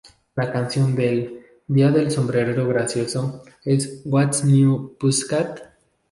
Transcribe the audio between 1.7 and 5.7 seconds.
del sombrero gracioso" es "What's New Pussycat?